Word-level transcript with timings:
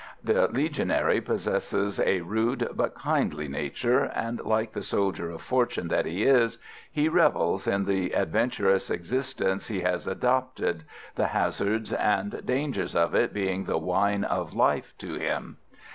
The 0.23 0.47
Legionary 0.47 1.21
possesses 1.21 1.99
a 1.99 2.21
rude 2.21 2.69
but 2.73 2.95
kindly 2.95 3.47
nature, 3.47 4.01
and, 4.05 4.39
like 4.43 4.71
the 4.73 4.81
soldier 4.81 5.29
of 5.29 5.41
fortune 5.43 5.89
that 5.89 6.07
he 6.07 6.23
is, 6.23 6.57
he 6.91 7.07
revels 7.07 7.67
in 7.67 7.85
the 7.85 8.11
adventurous 8.13 8.89
existence 8.89 9.67
he 9.67 9.81
has 9.81 10.07
adopted, 10.07 10.85
the 11.13 11.27
hazards 11.27 11.93
and 11.93 12.41
dangers 12.43 12.95
of 12.95 13.13
it 13.13 13.31
being 13.31 13.65
the 13.65 13.77
wine 13.77 14.23
of 14.23 14.55
life 14.55 14.95
to 14.97 15.19
him. 15.19 15.57